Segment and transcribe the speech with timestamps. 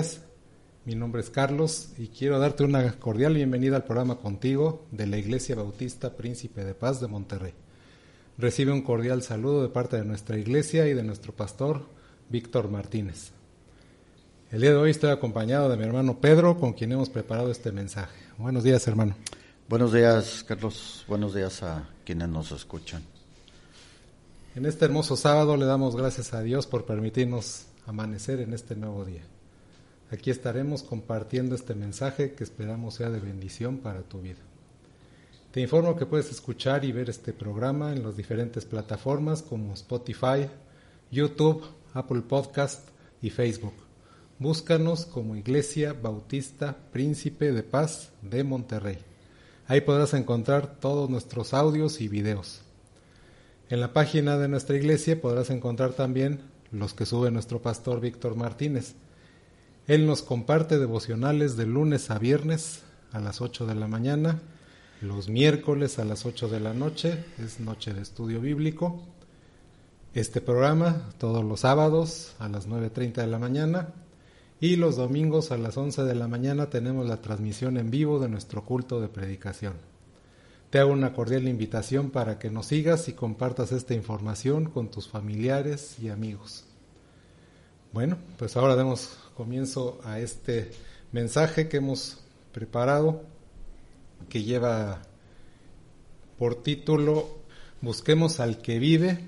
[0.00, 0.20] Días.
[0.86, 5.18] Mi nombre es Carlos y quiero darte una cordial bienvenida al programa contigo de la
[5.18, 7.52] Iglesia Bautista Príncipe de Paz de Monterrey.
[8.38, 11.82] Recibe un cordial saludo de parte de nuestra iglesia y de nuestro pastor
[12.30, 13.32] Víctor Martínez.
[14.50, 17.70] El día de hoy estoy acompañado de mi hermano Pedro, con quien hemos preparado este
[17.70, 18.18] mensaje.
[18.38, 19.14] Buenos días, hermano.
[19.68, 21.04] Buenos días, Carlos.
[21.08, 23.02] Buenos días a quienes nos escuchan.
[24.54, 29.04] En este hermoso sábado le damos gracias a Dios por permitirnos amanecer en este nuevo
[29.04, 29.22] día.
[30.10, 34.40] Aquí estaremos compartiendo este mensaje que esperamos sea de bendición para tu vida.
[35.52, 40.48] Te informo que puedes escuchar y ver este programa en las diferentes plataformas como Spotify,
[41.10, 42.88] YouTube, Apple Podcast
[43.22, 43.74] y Facebook.
[44.38, 48.98] Búscanos como Iglesia Bautista Príncipe de Paz de Monterrey.
[49.66, 52.62] Ahí podrás encontrar todos nuestros audios y videos.
[53.68, 56.40] En la página de nuestra iglesia podrás encontrar también
[56.72, 58.94] los que sube nuestro pastor Víctor Martínez.
[59.90, 64.40] Él nos comparte devocionales de lunes a viernes a las 8 de la mañana,
[65.00, 69.02] los miércoles a las 8 de la noche, es noche de estudio bíblico.
[70.14, 73.88] Este programa todos los sábados a las 9.30 de la mañana
[74.60, 78.28] y los domingos a las 11 de la mañana tenemos la transmisión en vivo de
[78.28, 79.72] nuestro culto de predicación.
[80.70, 85.08] Te hago una cordial invitación para que nos sigas y compartas esta información con tus
[85.08, 86.69] familiares y amigos.
[87.92, 90.70] Bueno, pues ahora demos comienzo a este
[91.12, 92.18] mensaje que hemos
[92.52, 93.22] preparado,
[94.28, 95.02] que lleva
[96.38, 97.40] por título
[97.80, 99.18] Busquemos al que vive,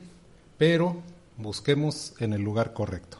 [0.58, 1.02] pero
[1.38, 3.16] busquemos en el lugar correcto.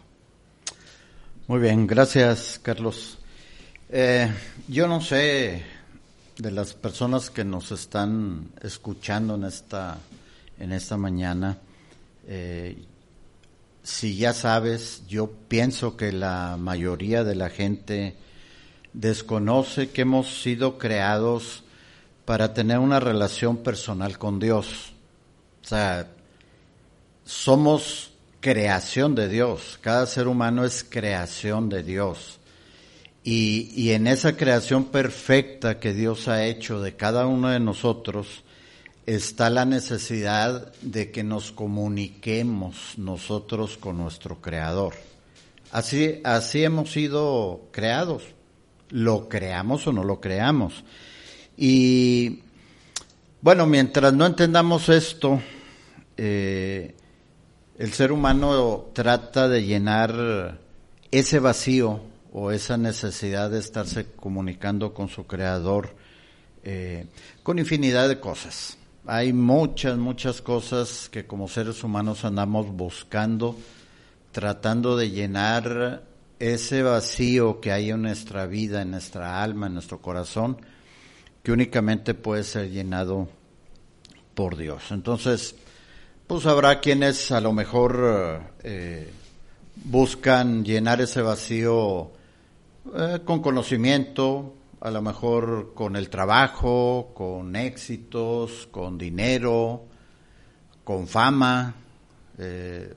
[1.48, 3.18] Muy bien, gracias Carlos.
[3.88, 4.30] Eh,
[4.68, 5.62] yo no sé
[6.36, 9.98] de las personas que nos están escuchando en esta,
[10.58, 11.58] en esta mañana,
[12.28, 12.76] eh,
[13.82, 18.16] si ya sabes, yo pienso que la mayoría de la gente
[18.92, 21.64] desconoce que hemos sido creados
[22.24, 24.92] para tener una relación personal con Dios.
[25.64, 26.08] O sea,
[27.24, 29.78] somos creación de Dios.
[29.80, 32.38] Cada ser humano es creación de Dios.
[33.24, 38.42] Y, y, en esa creación perfecta que Dios ha hecho de cada uno de nosotros
[39.06, 44.94] está la necesidad de que nos comuniquemos nosotros con nuestro Creador.
[45.70, 48.24] Así, así hemos sido creados,
[48.90, 50.84] lo creamos o no lo creamos.
[51.56, 52.40] Y
[53.40, 55.40] bueno, mientras no entendamos esto,
[56.16, 56.94] eh,
[57.78, 60.60] el ser humano trata de llenar
[61.10, 62.00] ese vacío
[62.32, 65.94] o esa necesidad de estarse comunicando con su creador
[66.64, 67.06] eh,
[67.42, 68.76] con infinidad de cosas.
[69.06, 73.56] Hay muchas, muchas cosas que como seres humanos andamos buscando,
[74.30, 76.04] tratando de llenar
[76.38, 80.56] ese vacío que hay en nuestra vida, en nuestra alma, en nuestro corazón,
[81.42, 83.28] que únicamente puede ser llenado
[84.34, 84.92] por Dios.
[84.92, 85.56] Entonces,
[86.28, 89.12] pues habrá quienes a lo mejor eh,
[89.84, 92.12] buscan llenar ese vacío
[92.96, 99.84] eh, con conocimiento, a lo mejor con el trabajo, con éxitos, con dinero,
[100.82, 101.74] con fama,
[102.36, 102.92] eh,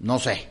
[0.00, 0.48] no sé,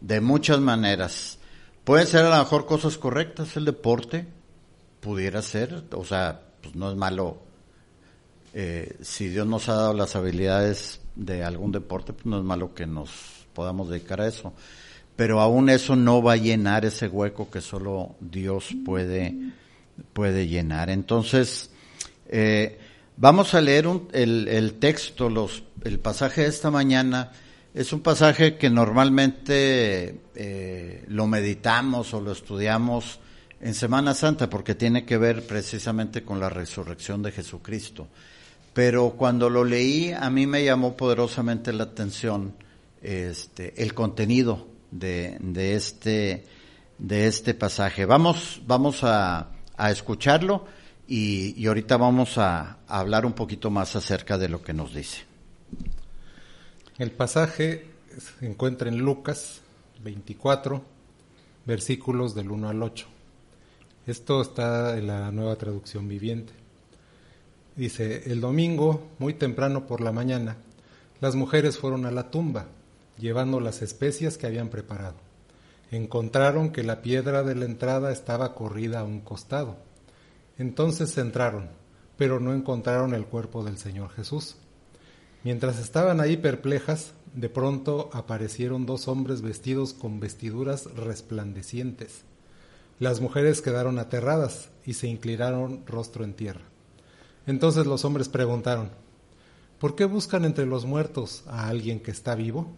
[0.00, 1.38] de muchas maneras.
[1.82, 4.28] Pueden ser a lo mejor cosas correctas, el deporte,
[5.00, 7.38] pudiera ser, o sea, pues no es malo.
[8.52, 12.74] Eh, si Dios nos ha dado las habilidades de algún deporte, pues no es malo
[12.74, 13.10] que nos
[13.54, 14.52] podamos dedicar a eso
[15.16, 19.36] pero aún eso no va a llenar ese hueco que solo Dios puede,
[20.12, 20.90] puede llenar.
[20.90, 21.70] Entonces,
[22.28, 22.78] eh,
[23.16, 27.30] Vamos a leer el, texto, los, el pasaje de esta mañana.
[27.74, 33.20] Es un pasaje que normalmente eh, lo meditamos o lo estudiamos
[33.60, 38.08] en Semana Santa porque tiene que ver precisamente con la resurrección de Jesucristo.
[38.72, 42.54] Pero cuando lo leí a mí me llamó poderosamente la atención
[43.02, 46.44] este, el contenido de, de, este,
[46.98, 48.06] de este pasaje.
[48.06, 49.48] Vamos, vamos a,
[49.82, 50.64] a escucharlo
[51.08, 55.24] y, ahorita vamos a, a hablar un poquito más acerca de lo que nos dice.
[56.98, 57.86] El pasaje
[58.16, 59.60] se encuentra en Lucas
[60.04, 60.84] 24,
[61.66, 63.06] versículos del 1 al 8.
[64.06, 66.52] Esto está en la nueva traducción viviente.
[67.74, 70.58] Dice, el domingo, muy temprano por la mañana,
[71.20, 72.66] las mujeres fueron a la tumba
[73.18, 75.16] llevando las especias que habían preparado.
[75.92, 79.76] Encontraron que la piedra de la entrada estaba corrida a un costado.
[80.56, 81.68] Entonces entraron,
[82.16, 84.56] pero no encontraron el cuerpo del Señor Jesús.
[85.44, 92.22] Mientras estaban ahí perplejas, de pronto aparecieron dos hombres vestidos con vestiduras resplandecientes.
[92.98, 96.62] Las mujeres quedaron aterradas y se inclinaron rostro en tierra.
[97.46, 98.92] Entonces los hombres preguntaron,
[99.78, 102.74] ¿por qué buscan entre los muertos a alguien que está vivo?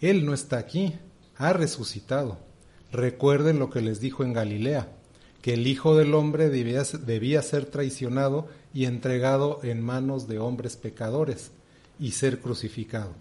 [0.00, 0.94] Él no está aquí,
[1.38, 2.38] ha resucitado.
[2.92, 4.88] Recuerden lo que les dijo en Galilea,
[5.42, 11.50] que el Hijo del Hombre debía, ser traicionado y entregado en manos de hombres pecadores
[12.00, 13.12] y ser crucificado,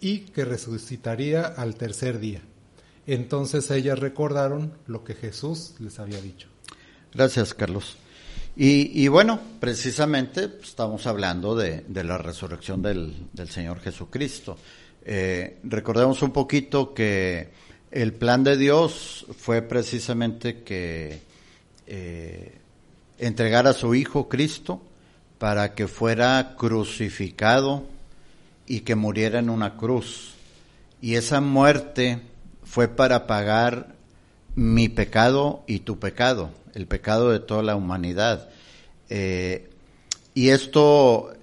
[0.00, 2.42] y que resucitaría al tercer día.
[3.06, 6.48] Entonces ellas recordaron lo que Jesús les había dicho.
[7.12, 7.96] Gracias, Carlos.
[8.54, 14.58] Y, bueno, precisamente estamos hablando de, la resurrección del Señor Jesucristo.
[15.04, 17.48] Eh, recordemos un poquito que
[17.90, 21.20] el plan de Dios fue precisamente que
[21.86, 22.58] eh,
[23.18, 24.80] entregara a su Hijo Cristo
[25.38, 27.84] para que fuera crucificado
[28.66, 30.34] y que muriera en una cruz.
[31.00, 32.20] Y esa muerte
[32.62, 33.96] fue para pagar
[34.54, 38.48] mi pecado y tu pecado, el pecado de toda la humanidad.
[39.10, 39.68] Eh,
[40.32, 41.34] y esto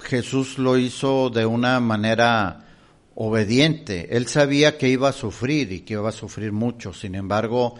[0.00, 2.66] Jesús lo hizo de una manera
[3.14, 4.16] obediente.
[4.16, 6.92] Él sabía que iba a sufrir y que iba a sufrir mucho.
[6.92, 7.74] Sin embargo,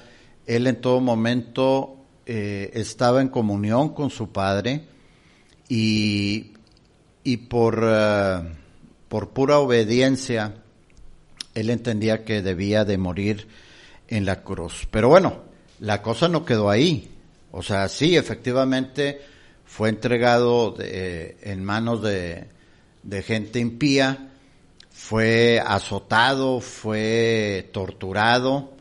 [0.47, 1.97] él en todo momento
[2.27, 4.85] eh, estaba en comunión con su Padre
[5.69, 6.53] y,
[7.25, 8.45] y por, uh,
[9.09, 10.55] por pura obediencia,
[11.55, 13.49] él entendía que debía de morir
[14.09, 14.87] en la cruz.
[14.91, 15.43] Pero bueno,
[15.79, 17.11] la cosa no quedó ahí.
[17.53, 19.21] O sea, sí, efectivamente,
[19.71, 22.49] fue entregado en manos de,
[23.23, 24.31] gente impía,
[24.91, 28.73] fue azotado, fue torturado,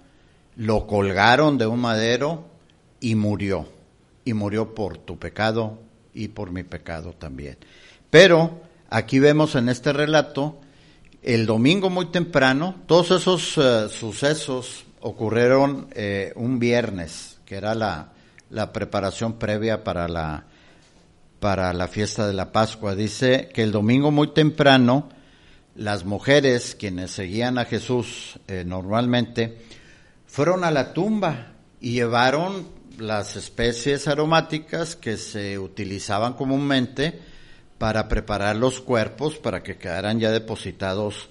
[0.55, 2.49] lo colgaron de un madero
[2.99, 3.67] y murió.
[4.25, 5.77] Y murió por tu pecado
[6.11, 7.57] y por mi pecado también.
[8.09, 8.59] Pero
[8.89, 10.59] aquí vemos en este relato,
[11.21, 18.73] el domingo muy temprano, todos esos eh, sucesos ocurrieron eh, un viernes, que era la
[18.73, 20.45] preparación previa para la
[21.39, 22.95] para la fiesta de la Pascua.
[22.95, 25.09] Dice que el domingo muy temprano,
[25.75, 29.57] las mujeres, quienes seguían a Jesús eh, normalmente,
[30.25, 37.19] fueron a la tumba y llevaron las especies aromáticas que se utilizaban comúnmente
[37.77, 41.29] para preparar los cuerpos para que quedaran ya depositados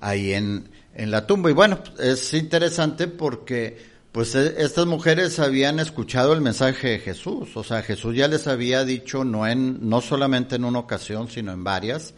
[0.00, 1.50] ahí en, en la tumba.
[1.50, 7.56] Y bueno, es interesante porque pues e, estas mujeres habían escuchado el mensaje de Jesús,
[7.56, 11.52] o sea, Jesús ya les había dicho no en no solamente en una ocasión, sino
[11.52, 12.14] en varias,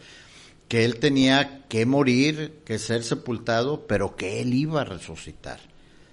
[0.67, 5.59] que él tenía que morir, que ser sepultado, pero que él iba a resucitar.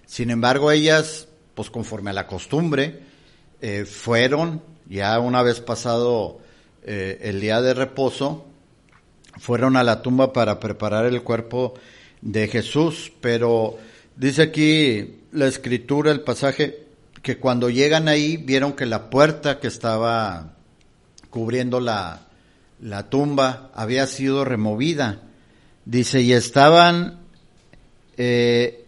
[0.07, 3.01] Sin embargo, ellas, pues conforme a la costumbre,
[3.63, 6.41] eh, fueron ya una vez pasado
[6.83, 8.45] eh, el día de reposo,
[9.39, 11.75] fueron a la tumba para preparar el cuerpo
[12.21, 13.79] de Jesús, pero
[14.17, 16.87] dice aquí la escritura, el pasaje,
[17.23, 20.55] que cuando llegan ahí vieron que la puerta que estaba
[21.29, 22.23] cubriendo la,
[22.81, 25.21] la tumba había sido removida.
[25.85, 27.21] Dice, y estaban,
[28.17, 28.87] eh,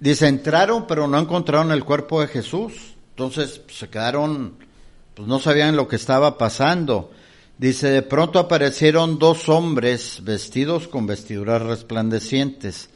[0.00, 2.94] dice, entraron pero no encontraron el cuerpo de Jesús.
[3.10, 4.54] Entonces se quedaron,
[5.14, 7.12] pues no sabían lo que estaba pasando.
[7.58, 12.90] Dice, de pronto aparecieron dos hombres vestidos con vestiduras resplandecientes.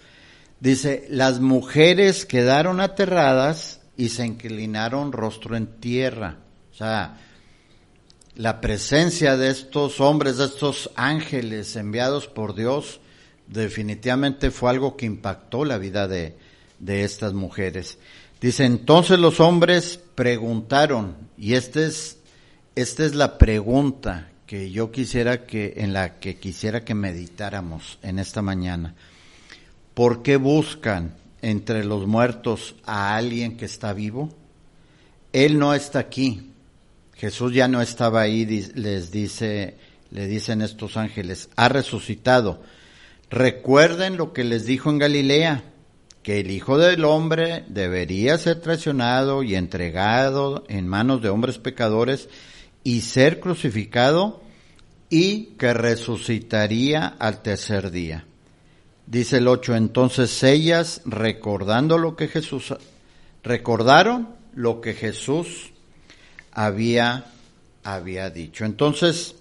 [0.60, 6.38] Dice, las mujeres quedaron aterradas y se inclinaron rostro en tierra.
[6.72, 7.18] O sea,
[8.34, 13.00] la presencia de estos hombres, de estos ángeles enviados por Dios,
[13.46, 16.36] definitivamente fue algo que impactó la vida de,
[16.78, 17.98] de estas mujeres.
[18.40, 22.18] Dice, entonces los hombres preguntaron, y este es
[22.78, 28.20] esta es la pregunta que yo quisiera que, en la que quisiera que meditáramos en
[28.20, 28.94] esta mañana.
[29.98, 34.32] ¿Por qué buscan entre los muertos a alguien que está vivo?
[35.32, 36.52] Él no está aquí.
[37.16, 39.76] Jesús ya no estaba ahí, les dice,
[40.12, 42.62] le dicen estos ángeles, ha resucitado.
[43.28, 45.64] Recuerden lo que les dijo en Galilea,
[46.22, 52.28] que el Hijo del Hombre debería ser traicionado y entregado en manos de hombres pecadores
[52.84, 54.44] y ser crucificado
[55.10, 58.27] y que resucitaría al tercer día.
[59.10, 62.74] Dice el 8, entonces ellas, recordando lo que Jesús,
[63.42, 65.70] recordaron lo que Jesús
[66.52, 67.24] había,
[67.84, 68.66] había dicho.
[68.66, 69.34] Entonces,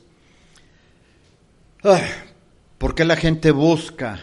[2.77, 4.21] ¿por qué la gente busca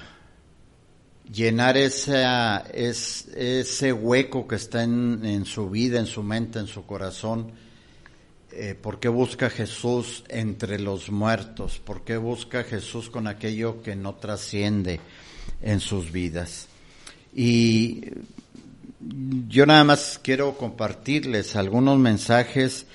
[1.30, 6.86] llenar esa, ese hueco que está en, en, su vida, en su mente, en su
[6.86, 7.52] corazón?
[8.50, 11.80] Eh, ¿Por qué busca Jesús entre los muertos?
[11.80, 15.00] ¿Por qué busca Jesús con aquello que no trasciende?
[15.64, 16.68] En sus vidas.
[17.34, 18.02] Y
[19.48, 22.86] yo nada más quiero compartirles algunos mensajes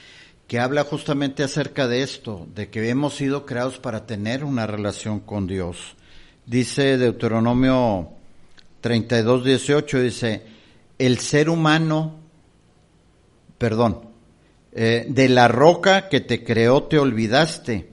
[0.48, 5.20] que habla justamente acerca de esto, de que hemos sido creados para tener una relación
[5.20, 5.96] con Dios.
[6.46, 8.10] Dice Deuteronomio
[8.82, 10.44] 32, 18, dice,
[10.98, 12.16] el ser humano,
[13.58, 14.02] perdón,
[14.72, 17.90] eh, de la roca que te creó te olvidaste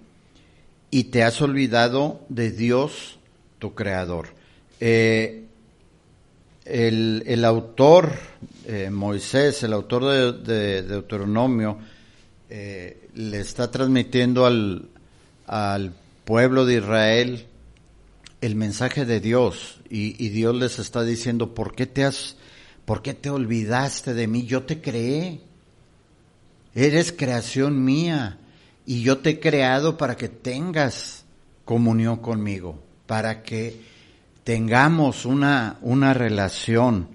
[0.91, 3.19] y te has olvidado de Dios,
[3.59, 4.36] tu creador.
[4.81, 5.45] Eh,
[6.65, 8.13] el, autor,
[8.67, 11.79] eh, Moisés, el autor de, Deuteronomio,
[12.51, 14.89] eh, le está transmitiendo al,
[15.47, 17.47] al, pueblo de Israel
[18.41, 19.81] el mensaje de Dios.
[19.89, 22.37] Y, y, Dios les está diciendo, ¿por qué te has,
[22.85, 24.45] por qué te olvidaste de mí?
[24.45, 25.41] Yo te creé,
[26.75, 28.39] eres creación mía.
[28.89, 31.25] Y yo te he creado para que tengas
[31.65, 33.81] comunión conmigo, para que
[34.47, 37.09] tengamos una, una relación.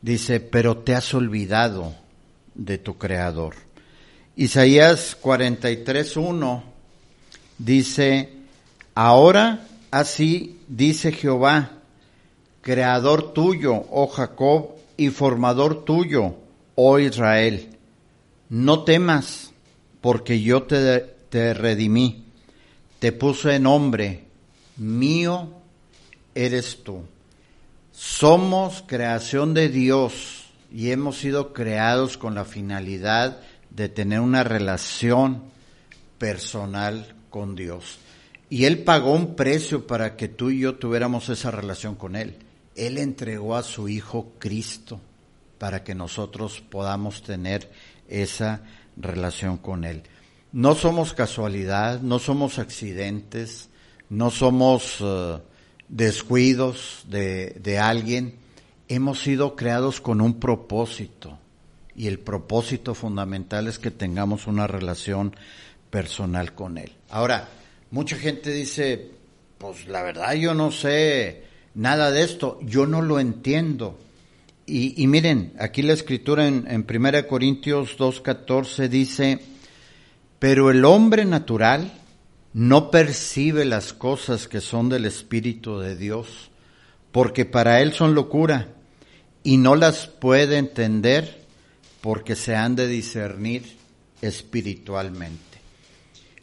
[0.00, 1.92] Dice, pero te has olvidado
[2.54, 3.56] de tu Creador.
[4.36, 6.62] Isaías 43.1
[7.58, 8.32] dice,
[8.94, 11.72] ahora así dice Jehová,
[12.60, 16.36] Creador tuyo, oh Jacob, y formador tuyo,
[16.76, 17.76] oh Israel.
[18.50, 19.50] No temas,
[20.00, 22.24] porque yo te, te redimí,
[23.00, 24.26] te puse nombre,
[24.76, 25.57] mío
[26.44, 27.02] eres tú.
[27.90, 33.40] Somos creación de Dios y hemos sido creados con la finalidad
[33.70, 35.42] de tener una relación
[36.18, 37.98] personal con Dios.
[38.50, 42.36] Y Él pagó un precio para que tú y yo tuviéramos esa relación con Él.
[42.76, 45.00] Él entregó a su Hijo Cristo
[45.58, 47.68] para que nosotros podamos tener
[48.08, 48.62] esa
[48.96, 50.04] relación con Él.
[50.52, 53.68] No somos casualidad, no somos accidentes,
[54.08, 55.38] no somos eh,
[55.88, 58.34] descuidos de, de alguien,
[58.88, 61.38] hemos sido creados con un propósito.
[61.94, 65.34] Y el propósito fundamental es que tengamos una relación
[65.90, 66.92] personal con Él.
[67.10, 67.48] Ahora,
[67.90, 69.10] mucha gente dice,
[69.58, 71.42] pues la verdad yo no sé
[71.74, 73.98] nada de esto, yo no lo entiendo.
[74.66, 79.40] Y, y miren, aquí la escritura en, en 1 Corintios 2.14 dice,
[80.38, 81.90] pero el hombre natural
[82.58, 86.50] no percibe las cosas que son del Espíritu de Dios,
[87.12, 88.74] porque para él son locura,
[89.44, 91.46] y no las puede entender
[92.00, 93.76] porque se han de discernir
[94.22, 95.60] espiritualmente.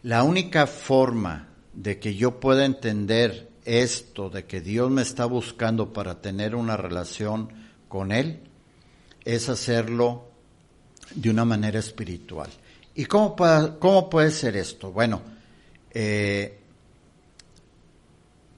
[0.03, 5.91] La única forma de que yo pueda entender esto, de que Dios me está buscando
[5.91, 7.49] para tener una relación
[7.89, 8.39] con Él,
[9.25, 10.29] es hacerlo
[11.13, 12.49] de una manera espiritual.
[12.95, 13.35] ¿Y cómo,
[13.79, 14.93] cómo puede ser esto?
[14.93, 15.34] Bueno,
[15.95, 16.59] eh,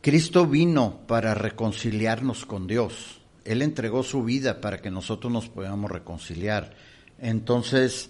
[0.01, 3.19] Cristo vino para reconciliarnos con Dios.
[3.45, 6.75] Él entregó su vida para que nosotros nos podamos reconciliar.
[7.19, 8.09] Entonces,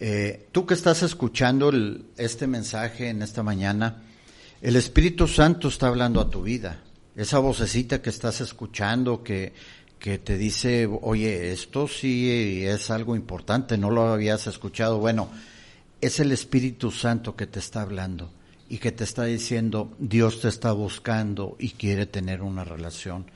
[0.00, 1.70] eh, tú que estás escuchando
[2.16, 4.04] este mensaje en esta mañana,
[4.62, 6.80] el Espíritu Santo está hablando a tu vida.
[7.14, 9.52] Esa vocecita que estás escuchando que,
[9.98, 14.98] que te dice, oye, esto sí es algo importante, no lo habías escuchado.
[14.98, 15.28] Bueno,
[16.00, 18.30] es el Espíritu Santo que te está hablando
[18.72, 23.26] y que te está diciendo Dios te está buscando y quiere tener una relación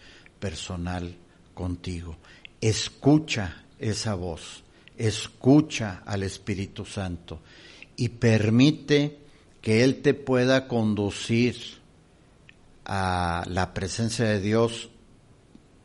[0.40, 1.14] personal
[1.52, 2.16] contigo.
[2.62, 4.64] Escucha esa voz,
[4.96, 7.42] escucha al Espíritu Santo
[7.96, 9.18] y permite
[9.60, 11.54] que Él te pueda conducir
[12.86, 14.88] a la presencia de Dios,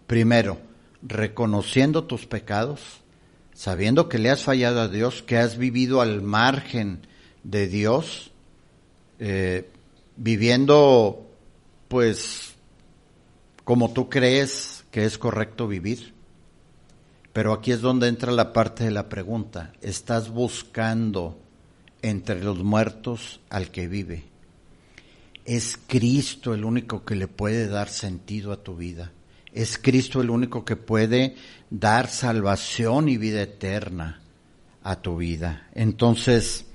[0.07, 0.61] primero,
[1.01, 3.01] reconociendo tus pecados,
[3.53, 7.05] sabiendo que le has fallado a Dios, que has vivido al margen
[7.43, 8.30] de Dios,
[9.21, 9.69] eh,
[10.17, 11.29] viviendo
[11.87, 12.55] pues
[13.63, 16.13] como tú crees que es correcto vivir.
[17.31, 19.73] Pero aquí es donde entra la parte de la pregunta.
[19.81, 21.39] ¿Estás buscando
[22.01, 24.25] entre los muertos al que vive?
[25.45, 29.11] Es Cristo el único que le puede dar sentido a tu vida.
[29.53, 31.35] Es Cristo el único que puede
[31.69, 34.21] dar salvación y vida eterna
[34.81, 35.67] a tu vida.
[35.73, 36.65] Entonces,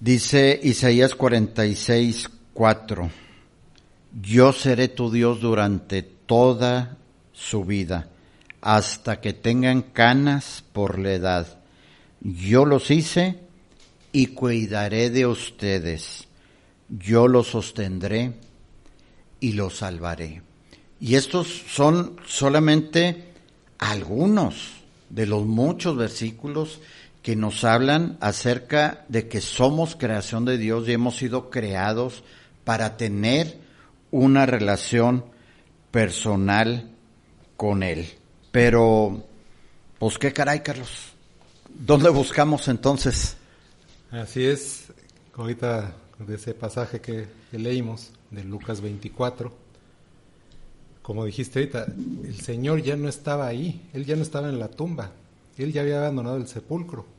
[0.00, 3.10] dice Isaías 46, 4,
[4.22, 6.96] yo seré tu Dios durante toda
[7.32, 8.08] su vida,
[8.60, 11.58] hasta que tengan canas por la edad.
[12.20, 13.38] Yo los hice
[14.12, 16.26] y cuidaré de ustedes.
[16.88, 18.32] Yo los sostendré
[19.40, 20.42] y los salvaré.
[21.00, 23.32] Y estos son solamente
[23.78, 24.72] algunos
[25.10, 26.80] de los muchos versículos
[27.26, 32.22] que nos hablan acerca de que somos creación de Dios y hemos sido creados
[32.62, 33.58] para tener
[34.12, 35.24] una relación
[35.90, 36.88] personal
[37.56, 38.06] con Él.
[38.52, 39.24] Pero,
[39.98, 41.14] pues qué caray, Carlos.
[41.68, 43.36] ¿Dónde buscamos entonces?
[44.12, 44.84] Así es,
[45.34, 49.52] ahorita de ese pasaje que, que leímos de Lucas 24
[51.02, 51.86] como dijiste ahorita,
[52.24, 55.10] el Señor ya no estaba ahí, Él ya no estaba en la tumba,
[55.58, 57.15] Él ya había abandonado el sepulcro.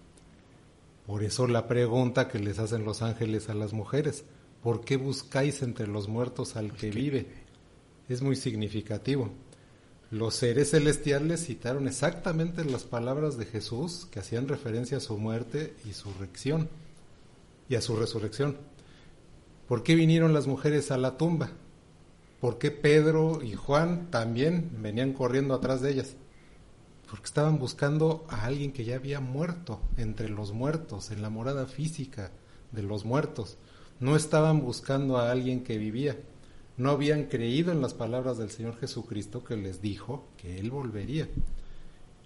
[1.07, 4.25] Por eso la pregunta que les hacen los ángeles a las mujeres,
[4.61, 7.25] ¿por qué buscáis entre los muertos al que vive?
[8.09, 9.29] Es muy significativo.
[10.11, 15.73] Los seres celestiales citaron exactamente las palabras de Jesús que hacían referencia a su muerte
[15.85, 16.69] y su resurrección
[17.69, 18.57] y a su resurrección.
[19.69, 21.51] ¿Por qué vinieron las mujeres a la tumba?
[22.41, 26.17] ¿Por qué Pedro y Juan también venían corriendo atrás de ellas?
[27.09, 31.65] Porque estaban buscando a alguien que ya había muerto entre los muertos, en la morada
[31.65, 32.31] física
[32.71, 33.57] de los muertos.
[33.99, 36.17] No estaban buscando a alguien que vivía.
[36.75, 41.27] No habían creído en las palabras del Señor Jesucristo que les dijo que Él volvería,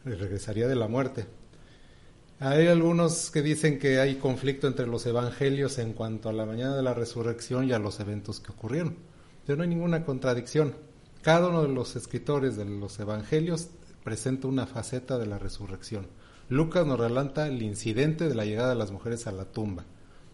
[0.04, 1.26] regresaría de la muerte.
[2.40, 6.76] Hay algunos que dicen que hay conflicto entre los evangelios en cuanto a la mañana
[6.76, 9.12] de la resurrección y a los eventos que ocurrieron
[9.46, 10.76] pero no hay ninguna contradicción.
[11.22, 13.70] Cada uno de los escritores de los evangelios
[14.04, 16.08] presenta una faceta de la resurrección.
[16.50, 19.86] Lucas nos relata el incidente de la llegada de las mujeres a la tumba,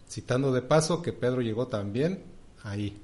[0.10, 2.23] citando de paso que Pedro llegó también
[2.63, 2.99] ahí.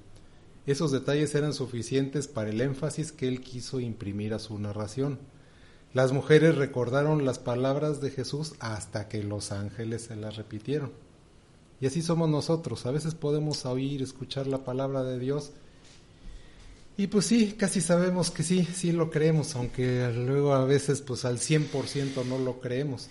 [0.66, 5.20] Esos detalles eran suficientes para el énfasis que él quiso imprimir a su narración.
[5.94, 10.92] Las mujeres recordaron las palabras de Jesús hasta que los ángeles se las repitieron.
[11.82, 12.86] Y así somos nosotros.
[12.86, 15.52] A veces podemos oír, escuchar la palabra de Dios
[16.98, 21.26] y pues sí, casi sabemos que sí, sí lo creemos, aunque luego a veces pues
[21.26, 23.10] al 100% no lo creemos.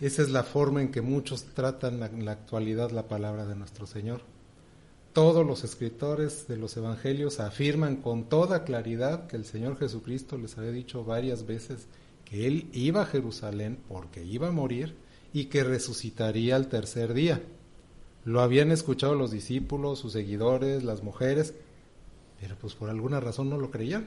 [0.00, 3.86] Esa es la forma en que muchos tratan en la actualidad la palabra de nuestro
[3.86, 4.22] Señor.
[5.14, 10.58] Todos los escritores de los evangelios afirman con toda claridad que el Señor Jesucristo les
[10.58, 11.86] había dicho varias veces
[12.24, 14.96] que Él iba a Jerusalén porque iba a morir
[15.32, 17.40] y que resucitaría al tercer día.
[18.24, 21.54] Lo habían escuchado los discípulos, sus seguidores, las mujeres,
[22.40, 24.06] pero pues por alguna razón no lo creían.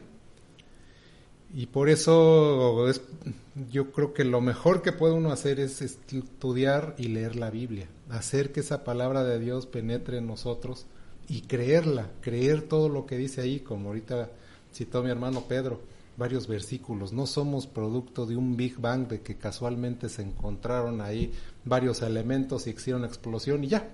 [1.54, 3.02] Y por eso es,
[3.72, 7.88] yo creo que lo mejor que puede uno hacer es estudiar y leer la Biblia,
[8.10, 10.86] hacer que esa palabra de Dios penetre en nosotros
[11.30, 14.30] y creerla, creer todo lo que dice ahí, como ahorita
[14.74, 15.80] citó mi hermano Pedro,
[16.18, 17.14] varios versículos.
[17.14, 21.32] No somos producto de un Big Bang de que casualmente se encontraron ahí
[21.64, 23.90] varios elementos y hicieron explosión y ya.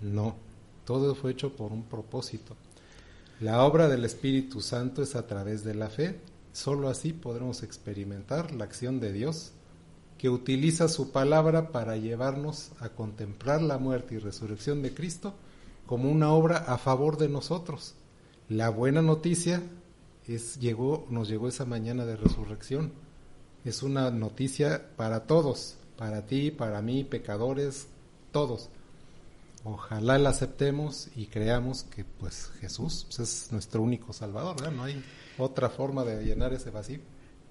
[0.00, 0.34] No,
[0.84, 2.56] todo fue hecho por un propósito.
[3.42, 6.20] La obra del Espíritu Santo es a través de la fe.
[6.52, 9.50] Solo así podremos experimentar la acción de Dios,
[10.16, 15.34] que utiliza su palabra para llevarnos a contemplar la muerte y resurrección de Cristo
[15.86, 17.96] como una obra a favor de nosotros.
[18.48, 19.60] La buena noticia
[20.28, 22.92] es llegó nos llegó esa mañana de resurrección.
[23.64, 27.88] Es una noticia para todos, para ti, para mí, pecadores,
[28.30, 28.70] todos.
[29.64, 34.72] Ojalá la aceptemos y creamos que pues Jesús pues, es nuestro único Salvador, ¿verdad?
[34.72, 35.02] No hay
[35.38, 36.98] otra forma de llenar ese vacío.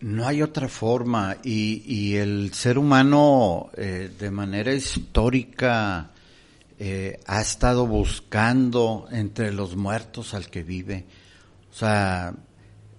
[0.02, 6.12] No hay otra forma y, y el ser humano eh, de manera histórica
[6.80, 11.06] eh, ha estado buscando entre los muertos al que vive.
[11.69, 12.34] O sea,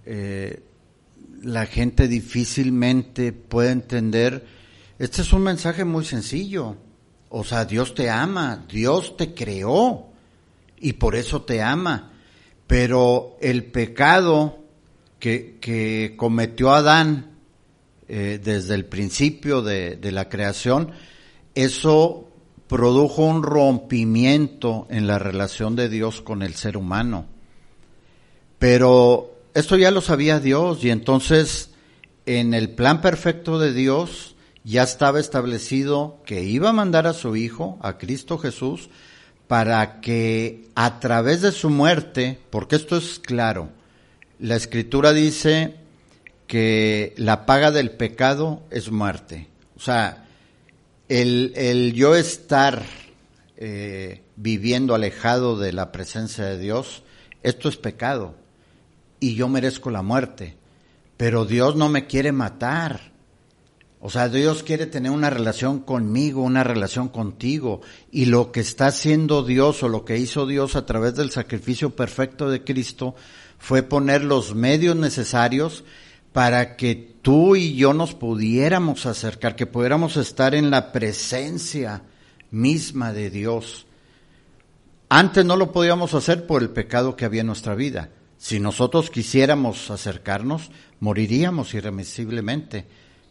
[0.07, 0.63] eh,
[1.43, 4.47] la gente difícilmente puede entender.
[4.99, 6.77] Este es un mensaje muy sencillo
[7.35, 10.07] o sea, Dios te ama, Dios te creó
[10.79, 12.13] y por eso te ama.
[12.67, 14.59] Pero el pecado
[15.19, 17.31] que, que cometió Adán
[18.07, 20.93] eh, desde el principio de, de, la creación
[21.55, 22.29] eso
[22.67, 27.25] produjo un rompimiento en la relación de Dios con el ser humano.
[28.59, 31.71] Pero esto ya lo sabía Dios y entonces
[32.27, 34.32] en el plan perfecto de Dios
[34.65, 38.91] ya estaba establecido que iba a mandar a su Hijo, a Cristo Jesús,
[39.49, 43.71] para que a través de su muerte, porque esto es claro,
[44.39, 45.77] la escritura dice
[46.47, 49.49] que la paga del pecado es muerte.
[49.77, 50.27] O sea,
[51.09, 52.83] el, yo estar
[53.57, 57.03] eh, viviendo alejado de la presencia de Dios,
[57.43, 58.35] esto es pecado
[59.21, 60.57] y yo merezco la muerte.
[61.17, 63.12] Pero Dios no me quiere matar.
[64.05, 67.83] O sea, Dios quiere tener una relación conmigo, una relación contigo.
[68.11, 71.95] Y lo que está haciendo Dios o lo que hizo Dios a través del sacrificio
[71.95, 73.15] perfecto de Cristo
[73.59, 75.85] fue poner los medios necesarios
[76.33, 82.03] para que tú y yo nos pudiéramos acercar, que pudiéramos estar en la presencia
[82.51, 83.87] misma de Dios.
[85.09, 88.11] Antes no lo podíamos hacer por el pecado que había en nuestra vida.
[88.37, 92.87] Si nosotros quisiéramos acercarnos, moriríamos irremisiblemente.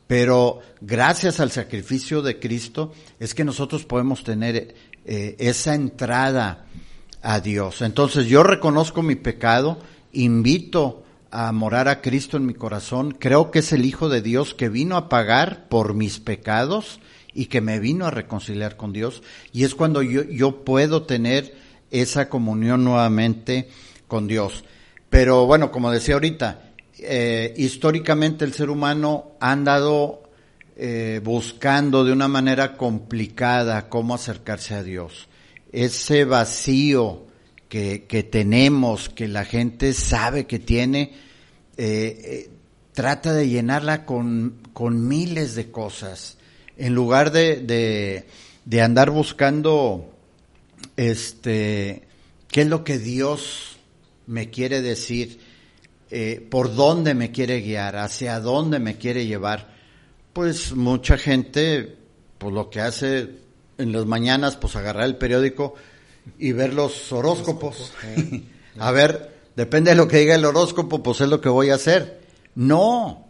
[0.07, 6.65] Pero gracias al sacrificio de Cristo es que nosotros podemos tener eh, esa entrada
[7.21, 7.81] a Dios.
[7.81, 9.79] Entonces yo reconozco mi pecado,
[10.11, 14.53] invito a morar a Cristo en mi corazón, creo que es el Hijo de Dios
[14.53, 16.99] que vino a pagar por mis pecados
[17.33, 19.23] y que me vino a reconciliar con Dios.
[19.53, 21.55] Y es cuando yo, yo puedo tener
[21.89, 23.69] esa comunión nuevamente
[24.07, 24.63] con Dios.
[25.09, 26.70] Pero bueno, como decía ahorita,
[27.01, 30.23] eh, históricamente el ser humano ha andado
[30.75, 35.27] eh, buscando de una manera complicada cómo acercarse a Dios.
[35.71, 37.25] Ese vacío
[37.69, 41.13] que, que tenemos, que la gente sabe que tiene,
[41.77, 42.49] eh,
[42.93, 46.37] trata de llenarla con, con, miles de cosas.
[46.77, 48.27] En lugar de, de,
[48.65, 50.13] de andar buscando
[50.97, 52.03] este,
[52.49, 53.77] qué es lo que Dios
[54.27, 55.39] me quiere decir,
[56.11, 59.73] eh, por dónde me quiere guiar, hacia dónde me quiere llevar,
[60.33, 61.97] pues mucha gente,
[62.37, 63.29] pues lo que hace
[63.77, 65.75] en las mañanas, pues agarrar el periódico
[66.37, 67.93] y ver los horóscopos.
[68.79, 71.75] a ver, depende de lo que diga el horóscopo, pues es lo que voy a
[71.75, 72.21] hacer.
[72.55, 73.27] No,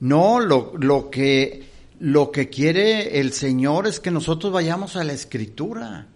[0.00, 1.64] no, lo, lo que,
[2.00, 6.08] lo que quiere el Señor es que nosotros vayamos a la escritura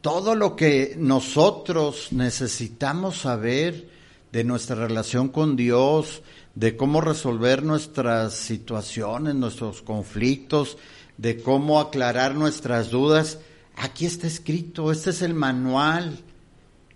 [0.00, 3.88] todo lo que nosotros necesitamos saber
[4.32, 6.22] de nuestra relación con Dios,
[6.54, 10.78] de cómo resolver nuestras situaciones, nuestros conflictos,
[11.16, 13.38] de cómo aclarar nuestras dudas,
[13.76, 16.18] aquí está escrito, este es el manual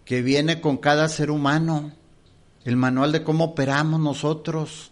[0.04, 1.92] que viene con cada ser humano,
[2.64, 4.90] el manual de cómo operamos nosotros,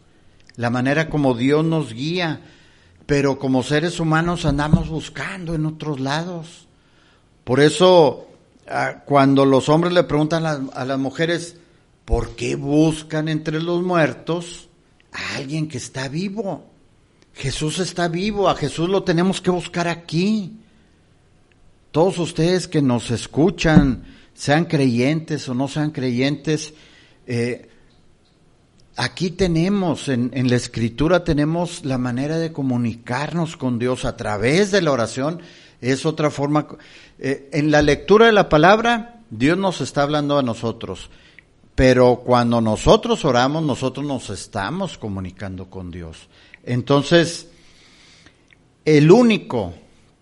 [0.56, 2.40] la manera como Dios nos guía,
[3.06, 6.68] pero como seres humanos andamos buscando en otros lados.
[7.44, 8.28] Por eso,
[8.68, 11.56] ah, cuando los hombres le preguntan a las, mujeres,
[12.10, 14.68] ¿por qué buscan entre los muertos
[15.12, 16.68] a alguien que está vivo?
[17.34, 20.56] Jesús está vivo, a Jesús lo tenemos que buscar aquí.
[21.92, 24.02] Todos ustedes que nos escuchan,
[24.34, 26.74] sean creyentes o no sean creyentes,
[27.28, 27.68] eh,
[28.96, 34.82] aquí tenemos, en, la escritura tenemos la manera de comunicarnos con Dios a través de
[34.82, 35.42] la oración
[35.80, 36.66] es otra forma.
[37.20, 41.08] Eh, en la lectura de la palabra, Dios nos está hablando a nosotros,
[41.74, 46.28] pero cuando nosotros oramos, nosotros nos estamos comunicando con Dios.
[46.64, 47.48] Entonces,
[48.84, 49.74] el único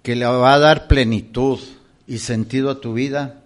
[0.02, 1.58] que le va a dar plenitud
[2.06, 3.42] y sentido a tu vida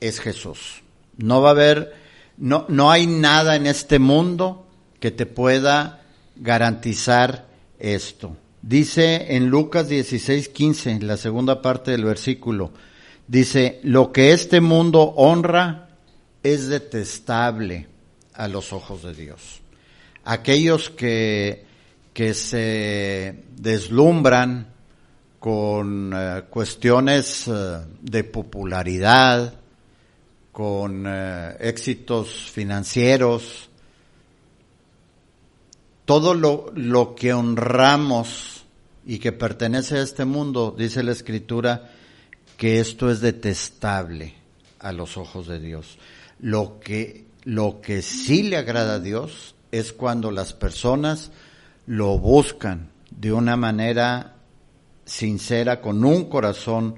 [0.00, 0.82] es Jesús.
[1.16, 1.94] No va a haber,
[2.36, 4.66] no, no hay nada en este mundo
[5.00, 6.02] que te pueda
[6.36, 7.46] garantizar
[7.78, 8.36] esto.
[8.62, 12.72] Dice en Lucas 16, 15, la segunda parte del versículo,
[13.28, 15.83] dice, lo que este mundo honra
[16.44, 17.88] es detestable
[18.34, 19.60] a los ojos de Dios.
[20.24, 21.64] Aquellos que,
[22.12, 24.68] que se deslumbran
[25.40, 29.54] con eh, cuestiones eh, de popularidad,
[30.52, 33.70] con eh, éxitos financieros,
[36.04, 38.64] todo lo, lo que honramos
[39.06, 41.90] y que pertenece a este mundo, dice la escritura,
[42.56, 44.34] que esto es detestable
[44.78, 45.98] a los ojos de Dios.
[46.40, 51.30] Lo que, lo que sí le agrada a Dios es cuando las personas
[51.86, 54.36] lo buscan de una manera
[55.04, 56.96] sincera, con un corazón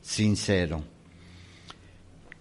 [0.00, 0.82] sincero.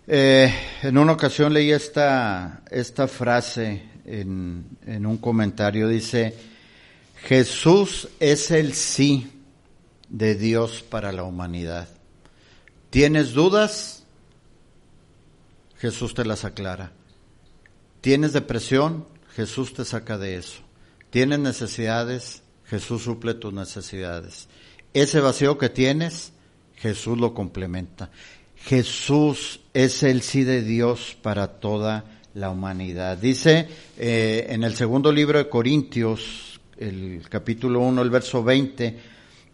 [0.08, 6.36] Eh, en una ocasión leí esta, esta frase en, en un comentario, dice,
[7.24, 9.32] Jesús es el sí
[10.10, 11.88] de Dios para la humanidad.
[12.90, 13.99] ¿Tienes dudas?
[15.80, 16.92] Jesús te las aclara.
[18.02, 19.06] ¿Tienes depresión?
[19.36, 20.62] Jesús te saca de eso.
[21.10, 22.44] ¿Tienes necesidades?
[22.66, 24.50] Jesús suple tus necesidades.
[24.94, 26.34] Ese vacío que tienes,
[26.76, 28.10] Jesús lo complementa.
[28.58, 33.18] Jesús es el sí de Dios para toda la humanidad.
[33.18, 39.00] Dice eh, en el segundo libro de Corintios, el capítulo 1, el verso 20,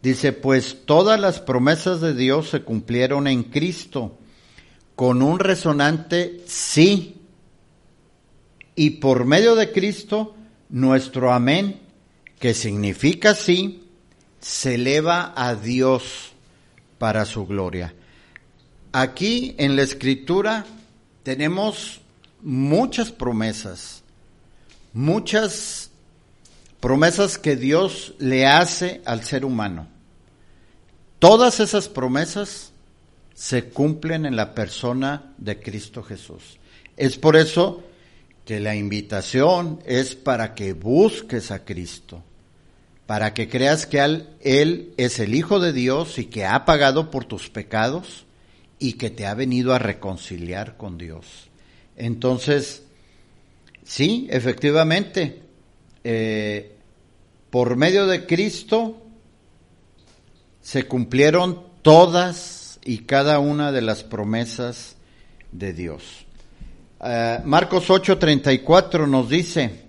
[0.01, 4.17] dice, pues todas las promesas de Dios se cumplieron en Cristo
[4.95, 7.17] con un resonante sí.
[8.75, 10.35] Y por medio de Cristo,
[10.69, 11.79] nuestro amén,
[12.39, 13.83] que significa sí,
[14.39, 16.33] se eleva a Dios
[16.97, 17.93] para su gloria.
[18.91, 20.65] Aquí en la escritura
[21.23, 22.01] tenemos
[22.41, 24.03] muchas promesas,
[24.93, 25.89] muchas
[26.79, 29.87] promesas que Dios le hace al ser humano.
[31.19, 32.71] Todas esas promesas
[33.35, 36.57] se cumplen en la persona de Cristo Jesús.
[36.97, 37.83] Es por eso
[38.45, 42.23] que la invitación es para que busques a Cristo,
[43.05, 43.99] para que creas que
[44.39, 48.25] Él es el Hijo de Dios y que ha pagado por tus pecados
[48.79, 51.49] y que te ha venido a reconciliar con Dios.
[51.97, 52.83] Entonces,
[53.83, 55.41] sí, efectivamente,
[56.05, 56.71] eh,
[57.49, 59.01] por medio de Cristo
[60.61, 64.95] se cumplieron todas y cada una de las promesas
[65.51, 66.25] de Dios.
[66.99, 69.81] Uh, Marcos 8:34 nos dice,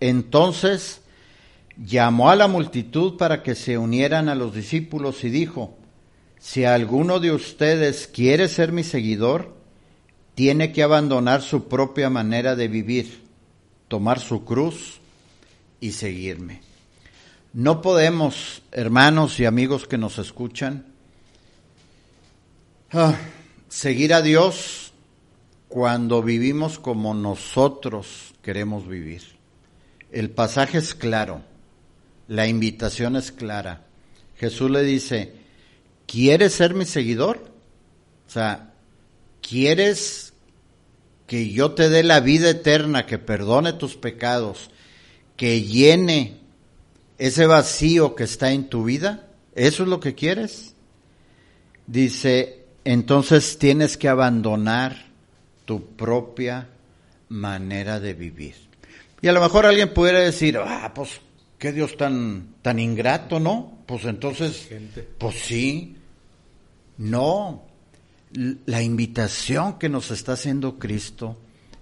[0.00, 1.02] entonces
[1.76, 5.76] llamó a la multitud para que se unieran a los discípulos y dijo,
[6.40, 9.54] si alguno de ustedes quiere ser mi seguidor,
[10.34, 13.22] tiene que abandonar su propia manera de vivir,
[13.88, 15.00] tomar su cruz
[15.80, 16.62] y seguirme.
[17.52, 20.86] No podemos, hermanos y amigos que nos escuchan,
[22.92, 23.16] ah,
[23.68, 24.92] seguir a Dios
[25.68, 29.22] cuando vivimos como nosotros queremos vivir.
[30.10, 31.42] El pasaje es claro,
[32.26, 33.84] la invitación es clara.
[34.36, 35.34] Jesús le dice,
[36.06, 37.50] ¿quieres ser mi seguidor?
[38.26, 38.72] O sea,
[39.42, 40.32] ¿quieres
[41.26, 44.70] que yo te dé la vida eterna, que perdone tus pecados,
[45.36, 46.38] que llene
[47.18, 49.28] ese vacío que está en tu vida?
[49.54, 50.74] ¿Eso es lo que quieres?
[51.86, 52.57] Dice,
[52.92, 54.96] entonces tienes que abandonar
[55.66, 56.70] tu propia
[57.28, 58.54] manera de vivir.
[59.20, 61.20] Y a lo mejor alguien pudiera decir, ah, pues
[61.58, 63.78] qué Dios tan, tan ingrato, ¿no?
[63.84, 64.70] Pues entonces,
[65.18, 65.96] pues sí,
[66.96, 67.66] no,
[68.64, 71.36] la invitación que nos está haciendo Cristo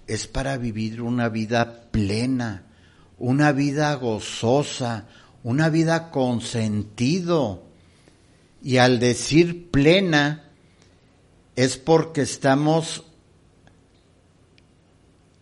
[0.08, 2.64] es para vivir una vida plena,
[3.16, 5.06] una vida gozosa,
[5.44, 7.62] una vida con sentido.
[8.60, 10.45] Y al decir plena,
[11.56, 13.04] es porque estamos,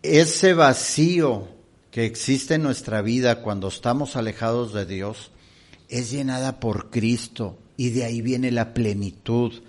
[0.01, 1.47] ese vacío
[1.91, 5.31] que existe en nuestra vida cuando estamos alejados de Dios,
[5.87, 9.61] es llenada por Cristo y de ahí viene la plenitud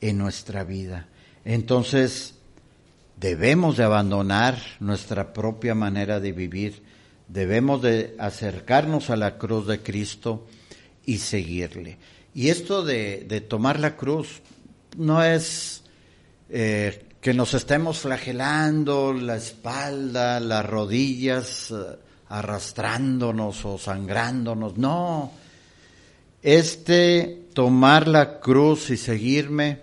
[0.00, 1.08] en nuestra vida.
[1.44, 2.34] Entonces,
[3.18, 6.82] debemos de abandonar nuestra propia manera de vivir,
[7.28, 10.46] debemos de acercarnos a la cruz de Cristo
[11.04, 11.98] y seguirle.
[12.34, 14.40] Y esto de, tomar la cruz
[14.96, 15.82] no es
[16.52, 25.30] eh, que nos estemos flagelando la espalda, las rodillas, eh, arrastrándonos o sangrándonos, no.
[26.42, 29.82] Este tomar la cruz y seguirme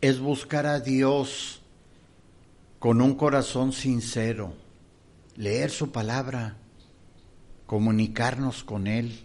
[0.00, 1.60] es buscar a Dios
[2.78, 4.54] con un corazón sincero,
[5.36, 6.56] leer su palabra,
[7.66, 9.24] comunicarnos con Él,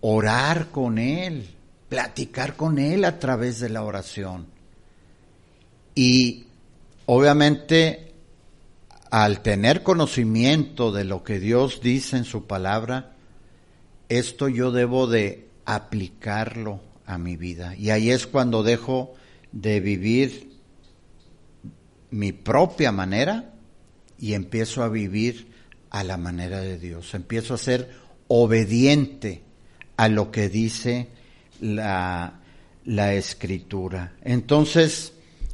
[0.00, 1.54] orar con Él,
[1.88, 4.46] platicar con Él a través de la oración.
[5.94, 6.46] Y
[7.06, 8.12] obviamente
[9.10, 13.12] al tener conocimiento de lo que Dios dice en su palabra,
[14.08, 17.76] esto yo debo de aplicarlo a mi vida.
[17.76, 19.14] Y ahí es cuando dejo
[19.52, 20.52] de vivir
[22.10, 23.52] mi propia manera
[24.18, 25.48] y empiezo a vivir
[25.90, 27.12] a la manera de Dios.
[27.12, 27.90] Empiezo a ser
[28.28, 29.42] obediente
[29.98, 31.08] a lo que dice
[31.60, 32.40] la,
[32.86, 34.14] la escritura.
[34.22, 35.11] Entonces,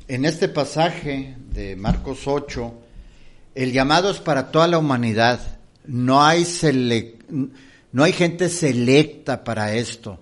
[0.09, 2.75] en este pasaje de Marcos 8,
[3.55, 5.59] el llamado es para toda la humanidad.
[5.85, 6.47] No hay,
[7.93, 10.19] no hay gente selecta para esto.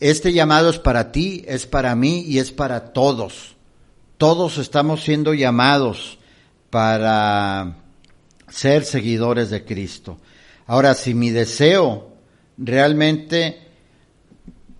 [0.00, 3.54] Este llamado es para ti, es para mí y es para todos.
[4.18, 6.18] Todos estamos siendo llamados
[6.70, 7.76] para
[8.48, 10.18] ser seguidores de Cristo.
[10.66, 12.16] Ahora, si mi deseo
[12.58, 13.63] realmente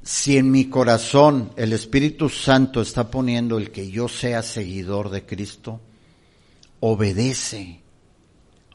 [0.04, 5.24] si en mi corazón el Espíritu Santo está poniendo el que yo sea seguidor de
[5.24, 5.80] Cristo,
[6.80, 7.80] obedece,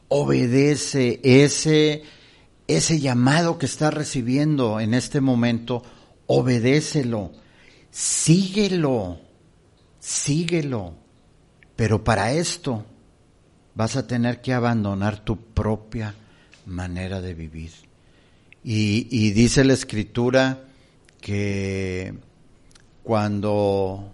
[0.08, 2.02] obedece ese,
[2.66, 5.84] ese llamado que está recibiendo en este momento,
[6.26, 7.30] obedécelo,
[7.92, 9.20] síguelo,
[10.00, 10.94] síguelo.
[11.76, 12.84] Pero para esto
[13.76, 16.16] vas a tener que abandonar tu propia
[16.66, 17.70] manera de vivir.
[18.64, 20.64] Y, y dice la escritura,
[21.20, 22.14] que
[23.02, 24.12] cuando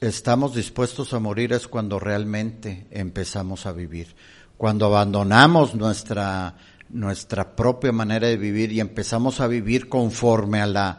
[0.00, 4.14] estamos dispuestos a morir es cuando realmente empezamos a vivir.
[4.56, 6.56] Cuando abandonamos nuestra,
[6.90, 10.98] nuestra propia manera de vivir y empezamos a vivir conforme a la,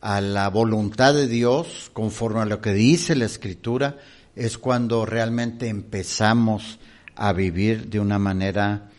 [0.00, 3.98] a la voluntad de Dios, conforme a lo que dice la Escritura,
[4.34, 6.78] es cuando realmente empezamos
[7.16, 8.90] a vivir de una manera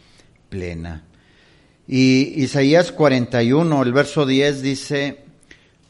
[0.50, 1.04] plena.
[1.88, 5.24] Y Isaías 41, el verso 10 dice,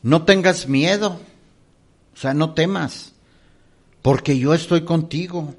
[0.04, 1.20] no tengas miedo,
[2.14, 3.14] o sea, no temas,
[4.02, 5.56] porque yo estoy contigo.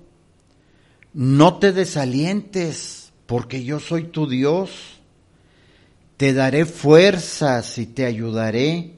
[1.12, 4.70] No te desalientes, porque yo soy tu Dios.
[6.16, 8.94] Te daré fuerzas y te ayudaré.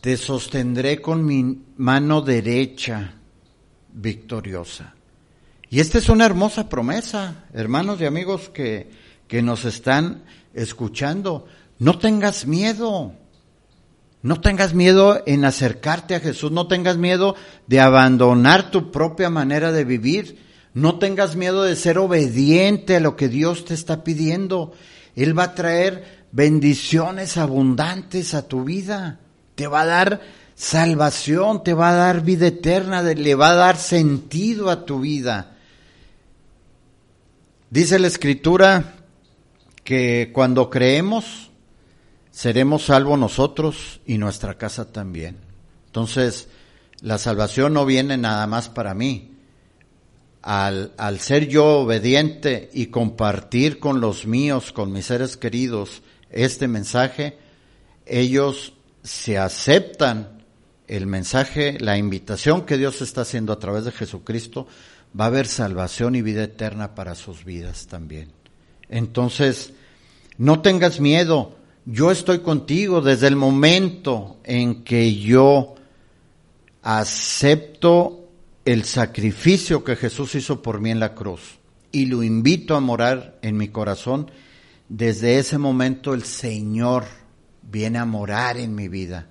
[0.00, 3.14] Te sostendré con mi mano derecha
[3.92, 4.94] victoriosa.
[5.70, 8.90] Y esta es una hermosa promesa, hermanos y amigos que,
[9.26, 10.24] que nos están
[10.62, 11.46] escuchando,
[11.78, 13.14] no tengas miedo.
[14.20, 17.36] No tengas miedo en acercarte a Jesús, no tengas miedo
[17.68, 20.44] de abandonar tu propia manera de vivir,
[20.74, 24.72] no tengas miedo de ser obediente a lo que Dios te está pidiendo.
[25.14, 29.20] Él va a traer bendiciones abundantes a tu vida,
[29.54, 30.20] te va a dar
[30.56, 35.56] salvación, te va a dar vida eterna, le va a dar sentido a tu vida.
[37.70, 38.97] Dice la escritura
[39.88, 41.48] que cuando creemos,
[42.30, 45.38] seremos salvos nosotros y nuestra casa también.
[45.86, 46.48] Entonces,
[47.00, 49.32] la salvación no viene nada más para mí.
[50.42, 56.68] Al, al, ser yo obediente y compartir con los míos, con mis seres queridos, este
[56.68, 57.38] mensaje,
[58.04, 60.42] ellos se aceptan
[60.86, 64.66] el mensaje, la invitación que Dios está haciendo a través de Jesucristo,
[65.18, 68.32] va a haber salvación y vida eterna para sus vidas también.
[68.90, 69.72] Entonces,
[70.38, 75.74] no tengas miedo, yo estoy contigo desde el momento en que yo
[76.82, 78.28] acepto
[78.64, 81.58] el sacrificio que Jesús hizo por mí en la cruz
[81.92, 84.30] y lo invito a morar en mi corazón,
[84.88, 87.04] desde ese momento el Señor
[87.62, 89.28] viene a morar en mi vida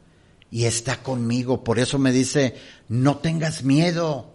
[0.52, 1.64] y está conmigo.
[1.64, 2.56] Por eso me dice,
[2.90, 4.34] no tengas miedo,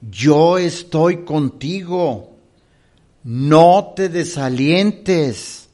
[0.00, 2.30] yo estoy contigo
[3.22, 5.68] no te desalientes.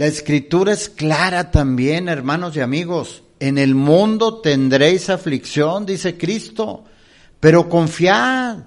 [0.00, 3.22] La escritura es clara también, hermanos y amigos.
[3.38, 6.84] En el mundo tendréis aflicción, dice Cristo,
[7.38, 8.60] pero confiad,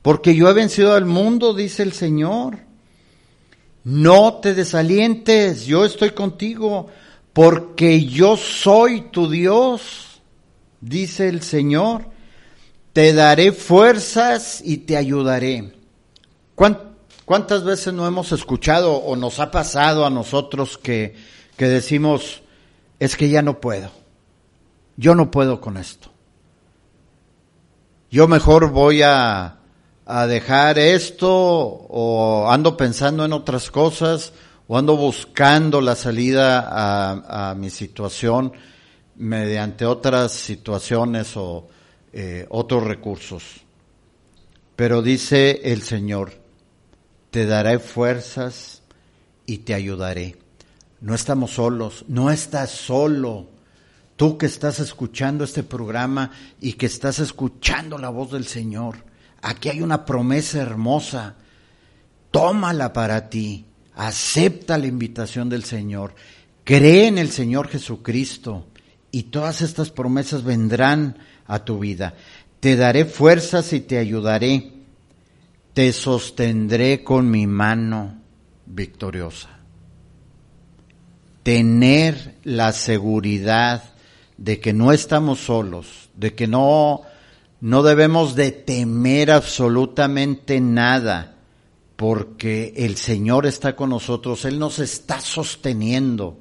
[0.00, 2.60] porque yo he vencido al mundo, dice el Señor.
[3.84, 6.86] No te desalientes, yo estoy contigo,
[7.34, 10.22] porque yo soy tu Dios,
[10.80, 12.08] dice el Señor.
[12.94, 15.74] Te daré fuerzas y te ayudaré.
[17.24, 21.14] ¿Cuántas veces no hemos escuchado o nos ha pasado a nosotros que,
[21.56, 22.42] que decimos,
[22.98, 23.90] es que ya no puedo,
[24.96, 26.10] yo no puedo con esto?
[28.10, 29.58] Yo mejor voy a,
[30.04, 34.32] a dejar esto o ando pensando en otras cosas
[34.68, 38.52] o ando buscando la salida a, a mi situación
[39.16, 41.68] mediante otras situaciones o
[42.12, 43.42] eh, otros recursos.
[44.76, 46.41] Pero dice el Señor,
[47.32, 48.82] te daré fuerzas
[49.46, 50.36] y te ayudaré.
[51.00, 53.48] No estamos solos, no estás solo.
[54.16, 58.96] Tú que estás escuchando este programa y que estás escuchando la voz del Señor,
[59.40, 61.36] aquí hay una promesa hermosa.
[62.30, 63.64] Tómala para ti,
[63.94, 66.14] acepta la invitación del Señor,
[66.64, 68.66] cree en el Señor Jesucristo
[69.10, 72.14] y todas estas promesas vendrán a tu vida.
[72.60, 74.71] Te daré fuerzas y te ayudaré
[75.74, 78.18] te sostendré con mi mano
[78.66, 79.48] victoriosa.
[81.42, 83.82] Tener la seguridad
[84.36, 87.02] de que no estamos solos, de que no,
[87.60, 91.36] no debemos de temer absolutamente nada,
[91.96, 96.40] porque el Señor está con nosotros, Él nos está sosteniendo.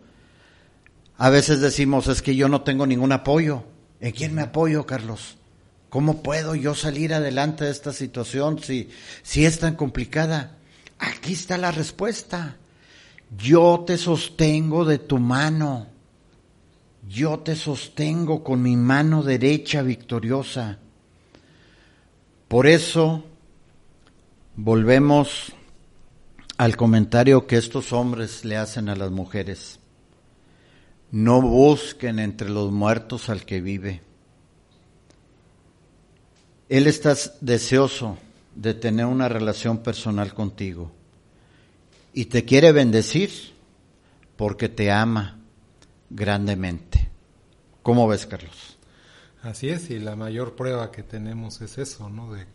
[1.17, 3.63] A veces decimos, es que yo no tengo ningún apoyo.
[3.99, 5.38] ¿En quién me apoyo, Carlos?
[5.91, 8.89] ¿Cómo puedo yo salir adelante de esta situación si,
[9.23, 10.55] si es tan complicada?
[10.97, 12.55] Aquí está la respuesta.
[13.37, 15.87] Yo te sostengo de tu mano.
[17.09, 20.79] yo te sostengo con mi mano derecha victoriosa.
[22.47, 23.25] Por eso
[24.55, 25.51] volvemos
[26.57, 29.79] al comentario que estos hombres le hacen a las mujeres.
[31.11, 34.11] No busquen entre los muertos al que vive.
[36.72, 38.17] Él está deseoso
[38.55, 40.89] de tener una relación personal contigo
[42.13, 43.30] y te quiere bendecir
[44.38, 45.38] porque te ama
[46.09, 47.09] grandemente.
[47.84, 48.78] ¿Cómo ves, Carlos?
[49.41, 52.32] Así es, y la mayor prueba que tenemos es eso, ¿no?
[52.32, 52.45] De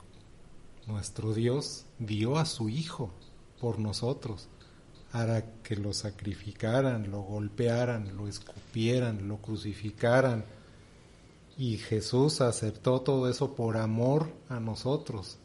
[0.87, 3.13] nuestro Dios dio a su Hijo
[3.61, 4.49] por nosotros,
[5.13, 10.47] para que lo sacrificaran, lo golpearan, lo escupieran, lo crucificaran.
[11.59, 15.39] Y Jesús aceptó todo eso por amor a nosotros.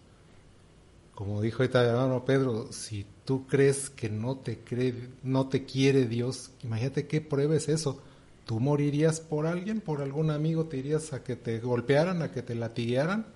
[1.16, 6.08] Como dijo ahorita hermano Pedro, si tú crees que no te cree, no te quiere
[6.08, 8.02] Dios, imagínate qué prueba es eso.
[8.46, 10.66] ¿Tú morirías por alguien, por algún amigo?
[10.66, 13.28] ¿Te irías a que te golpearan, a que te latiguearan?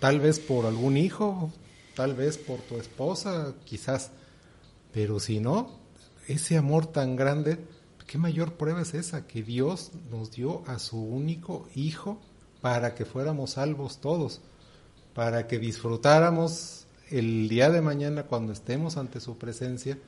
[0.00, 1.52] Tal vez por algún hijo,
[1.94, 4.10] tal vez por tu esposa, quizás,
[4.92, 5.78] pero si no,
[6.26, 7.58] ese amor tan grande,
[8.06, 9.26] ¿qué mayor prueba es esa?
[9.26, 12.20] Que Dios nos dio a su único Hijo
[12.60, 14.40] para que fuéramos salvos todos,
[15.14, 19.98] para que disfrutáramos el día de mañana cuando estemos ante su presencia,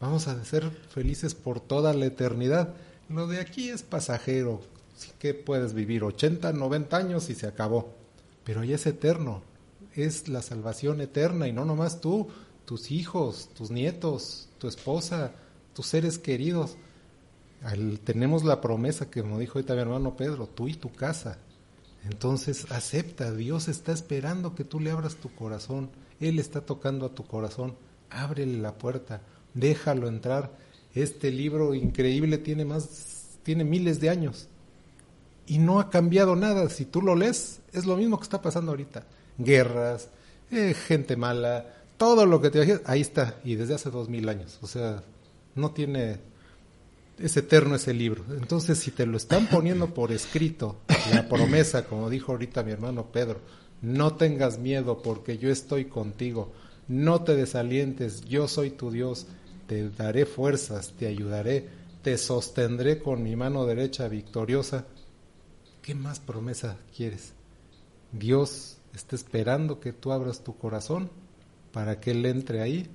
[0.00, 2.74] vamos a ser felices por toda la eternidad.
[3.08, 4.62] Lo de aquí es pasajero,
[4.96, 7.94] sí que puedes vivir 80, 90 años y se acabó,
[8.44, 9.42] pero ya es eterno,
[9.94, 12.28] es la salvación eterna y no nomás tú,
[12.64, 15.32] tus hijos, tus nietos, tu esposa,
[15.74, 16.76] tus seres queridos.
[18.04, 21.38] Tenemos la promesa que me dijo ahorita mi hermano Pedro, tú y tu casa.
[22.04, 25.90] Entonces acepta, Dios está esperando que tú le abras tu corazón,
[26.20, 27.74] Él está tocando a tu corazón,
[28.10, 29.20] ábrele la puerta,
[29.54, 30.52] déjalo entrar.
[30.94, 34.48] Este libro increíble tiene más, tiene miles de años
[35.46, 36.68] y no ha cambiado nada.
[36.70, 39.04] Si tú lo lees, es lo mismo que está pasando ahorita
[39.38, 40.08] guerras,
[40.50, 41.64] eh, gente mala,
[41.96, 44.58] todo lo que te ahí está, y desde hace dos mil años.
[44.60, 45.02] O sea,
[45.54, 46.18] no tiene,
[47.18, 48.24] es eterno ese libro.
[48.30, 50.80] Entonces, si te lo están poniendo por escrito,
[51.12, 53.40] la promesa, como dijo ahorita mi hermano Pedro,
[53.82, 56.52] no tengas miedo porque yo estoy contigo,
[56.88, 59.26] no te desalientes, yo soy tu Dios,
[59.66, 61.68] te daré fuerzas, te ayudaré,
[62.02, 64.86] te sostendré con mi mano derecha victoriosa.
[65.82, 67.32] ¿Qué más promesa quieres?
[68.12, 71.10] Dios está esperando que tú abras tu corazón
[71.72, 72.88] para que Él entre ahí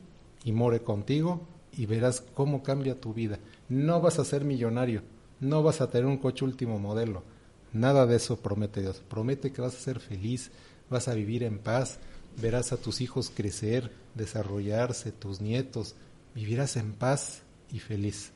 [0.43, 3.39] y more contigo y verás cómo cambia tu vida.
[3.73, 5.01] No vas a ser millonario,
[5.39, 7.23] no vas a tener un coche último modelo,
[7.71, 9.01] nada de eso promete Dios.
[9.09, 10.51] Promete que vas a ser feliz,
[10.91, 11.97] vas a vivir en paz,
[12.39, 15.95] verás a tus hijos crecer, desarrollarse, tus nietos,
[16.35, 18.29] vivirás en paz y feliz.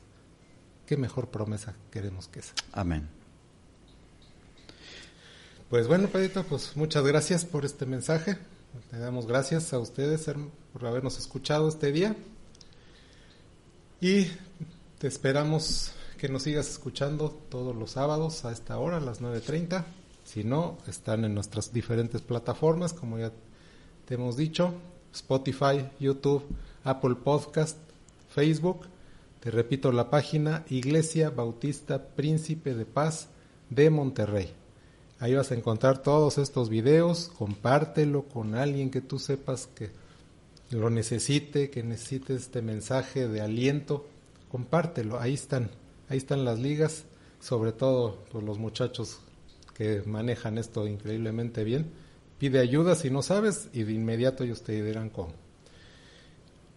[0.86, 2.54] ¿Qué mejor promesa queremos que esa?
[2.72, 3.08] Amén.
[5.70, 8.38] Pues bueno, Pedrito, pues muchas gracias por este mensaje.
[8.90, 10.28] Le damos gracias a ustedes
[10.72, 12.16] por habernos escuchado este día.
[14.00, 14.26] Y
[14.98, 19.84] te esperamos que nos sigas escuchando todos los sábados a esta hora, a las 9.30.
[20.24, 23.32] Si no, están en nuestras diferentes plataformas, como ya
[24.06, 24.74] te hemos dicho,
[25.14, 26.44] Spotify, YouTube,
[26.82, 27.78] Apple Podcast,
[28.28, 28.86] Facebook.
[29.38, 33.28] Te repito la página Iglesia Bautista Príncipe de Paz
[33.70, 34.52] de Monterrey.
[35.20, 39.90] Ahí vas a encontrar todos estos videos, compártelo con alguien que tú sepas que
[40.70, 44.06] lo necesite, que necesite este mensaje de aliento,
[44.48, 45.70] compártelo, ahí están,
[46.08, 47.04] ahí están las ligas,
[47.40, 49.20] sobre todo pues, los muchachos
[49.74, 51.90] que manejan esto increíblemente bien.
[52.38, 55.32] Pide ayuda si no sabes y de inmediato ellos te dirán cómo.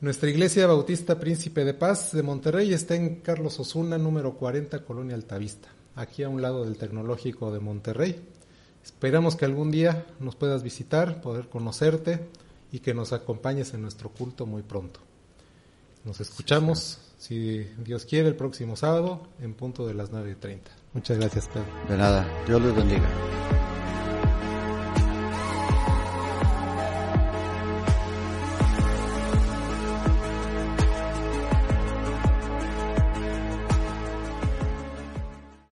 [0.02, 5.16] Nuestra iglesia bautista Príncipe de Paz de Monterrey está en Carlos Osuna, número 40, Colonia
[5.16, 8.22] Altavista aquí a un lado del Tecnológico de Monterrey.
[8.84, 12.28] Esperamos que algún día nos puedas visitar, poder conocerte
[12.72, 15.00] y que nos acompañes en nuestro culto muy pronto.
[16.04, 20.60] Nos escuchamos, si Dios quiere, el próximo sábado en punto de las 9.30.
[20.94, 21.68] Muchas gracias, Pedro.
[21.88, 23.08] De nada, Dios les bendiga.